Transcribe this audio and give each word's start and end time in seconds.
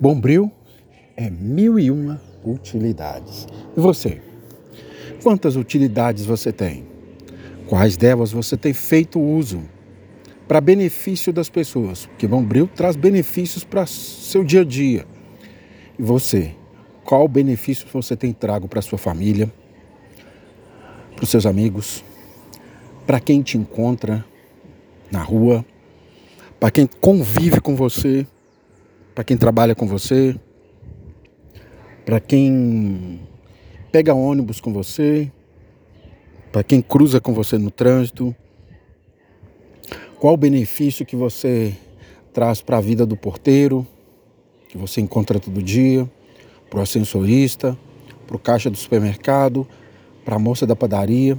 Bombril 0.00 0.50
é 1.16 1.28
mil 1.28 1.78
e 1.78 1.90
uma 1.90 2.20
utilidades. 2.44 3.48
E 3.76 3.80
você? 3.80 4.22
Quantas 5.22 5.56
utilidades 5.56 6.24
você 6.24 6.52
tem? 6.52 6.86
Quais 7.66 7.96
delas 7.96 8.30
você 8.30 8.56
tem 8.56 8.72
feito 8.72 9.20
uso 9.20 9.60
para 10.46 10.60
benefício 10.60 11.32
das 11.32 11.50
pessoas? 11.50 12.06
Porque 12.06 12.28
Bombril 12.28 12.68
traz 12.74 12.94
benefícios 12.94 13.64
para 13.64 13.86
seu 13.86 14.44
dia 14.44 14.60
a 14.60 14.64
dia. 14.64 15.04
E 15.98 16.02
você? 16.02 16.54
Qual 17.04 17.26
benefício 17.26 17.86
você 17.92 18.14
tem 18.14 18.32
trago 18.32 18.68
para 18.68 18.80
sua 18.80 18.98
família, 18.98 19.52
para 21.16 21.24
os 21.24 21.30
seus 21.30 21.44
amigos, 21.44 22.04
para 23.04 23.18
quem 23.18 23.42
te 23.42 23.58
encontra 23.58 24.24
na 25.10 25.22
rua, 25.22 25.64
para 26.60 26.70
quem 26.70 26.86
convive 26.86 27.60
com 27.60 27.74
você, 27.74 28.26
para 29.18 29.24
quem 29.24 29.36
trabalha 29.36 29.74
com 29.74 29.84
você, 29.84 30.38
para 32.06 32.20
quem 32.20 33.20
pega 33.90 34.14
ônibus 34.14 34.60
com 34.60 34.72
você, 34.72 35.28
para 36.52 36.62
quem 36.62 36.80
cruza 36.80 37.20
com 37.20 37.34
você 37.34 37.58
no 37.58 37.68
trânsito. 37.68 38.32
Qual 40.20 40.34
o 40.34 40.36
benefício 40.36 41.04
que 41.04 41.16
você 41.16 41.74
traz 42.32 42.62
para 42.62 42.76
a 42.76 42.80
vida 42.80 43.04
do 43.04 43.16
porteiro, 43.16 43.84
que 44.68 44.78
você 44.78 45.00
encontra 45.00 45.40
todo 45.40 45.60
dia, 45.60 46.08
para 46.70 46.78
o 46.78 46.82
ascensorista, 46.82 47.76
para 48.24 48.36
o 48.36 48.38
caixa 48.38 48.70
do 48.70 48.76
supermercado, 48.76 49.66
para 50.24 50.36
a 50.36 50.38
moça 50.38 50.64
da 50.64 50.76
padaria? 50.76 51.36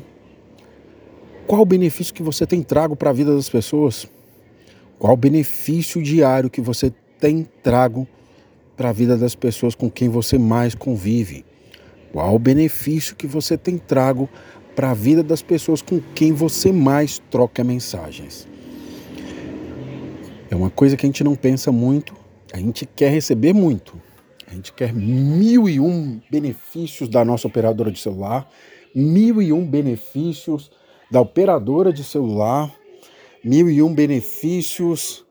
Qual 1.47 1.61
o 1.61 1.65
benefício 1.65 2.13
que 2.13 2.23
você 2.23 2.45
tem 2.45 2.61
trago 2.61 2.97
para 2.97 3.11
a 3.11 3.13
vida 3.13 3.33
das 3.33 3.47
pessoas? 3.47 4.05
Qual 4.99 5.13
o 5.13 5.17
benefício 5.17 6.03
diário 6.03 6.49
que 6.49 6.59
você 6.59 6.91
tem 7.19 7.47
trago 7.61 8.07
para 8.77 8.89
a 8.89 8.93
vida 8.93 9.17
das 9.17 9.35
pessoas 9.35 9.75
com 9.75 9.89
quem 9.89 10.09
você 10.09 10.37
mais 10.37 10.73
convive? 10.73 11.45
Qual 12.11 12.33
o 12.33 12.39
benefício 12.39 13.15
que 13.15 13.27
você 13.27 13.57
tem 13.57 13.77
trago 13.77 14.29
para 14.75 14.91
a 14.91 14.93
vida 14.93 15.21
das 15.21 15.41
pessoas 15.41 15.81
com 15.81 15.99
quem 16.15 16.31
você 16.31 16.71
mais 16.71 17.19
troca 17.29 17.63
mensagens? 17.63 18.47
É 20.49 20.55
uma 20.55 20.69
coisa 20.69 20.97
que 20.97 21.05
a 21.05 21.09
gente 21.09 21.23
não 21.23 21.35
pensa 21.35 21.71
muito, 21.71 22.15
a 22.51 22.57
gente 22.57 22.85
quer 22.85 23.11
receber 23.11 23.53
muito. 23.53 23.99
A 24.49 24.55
gente 24.55 24.73
quer 24.73 24.91
mil 24.91 25.69
e 25.69 25.79
um 25.79 26.19
benefícios 26.29 27.07
da 27.07 27.23
nossa 27.23 27.47
operadora 27.47 27.91
de 27.91 27.99
celular, 27.99 28.49
mil 28.95 29.39
e 29.43 29.53
um 29.53 29.63
benefícios 29.63 30.71
da 31.11 31.21
operadora 31.21 31.93
de 31.93 32.03
celular, 32.03 32.73
mil 33.43 33.69
e 33.69 33.83
um 33.83 33.93
benefícios 33.93 35.23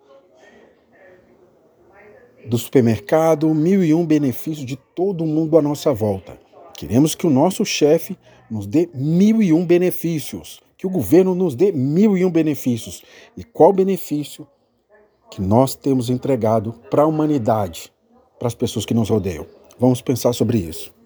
do 2.46 2.58
supermercado, 2.58 3.52
mil 3.54 3.84
e 3.84 3.92
um 3.92 4.04
benefícios 4.04 4.66
de 4.66 4.76
todo 4.76 5.26
mundo 5.26 5.56
à 5.58 5.62
nossa 5.62 5.92
volta. 5.92 6.38
Queremos 6.74 7.14
que 7.14 7.26
o 7.26 7.30
nosso 7.30 7.64
chefe 7.64 8.16
nos 8.50 8.66
dê 8.66 8.88
mil 8.94 9.42
e 9.42 9.52
um 9.52 9.66
benefícios, 9.66 10.60
que 10.76 10.86
o 10.86 10.90
governo 10.90 11.34
nos 11.34 11.54
dê 11.54 11.72
mil 11.72 12.16
e 12.16 12.24
um 12.24 12.30
benefícios. 12.30 13.02
E 13.36 13.44
qual 13.44 13.72
benefício 13.72 14.46
que 15.30 15.42
nós 15.42 15.74
temos 15.74 16.08
entregado 16.08 16.72
para 16.90 17.02
a 17.02 17.06
humanidade, 17.06 17.92
para 18.38 18.48
as 18.48 18.54
pessoas 18.54 18.86
que 18.86 18.94
nos 18.94 19.10
rodeiam? 19.10 19.46
Vamos 19.78 20.00
pensar 20.00 20.32
sobre 20.32 20.58
isso. 20.58 20.97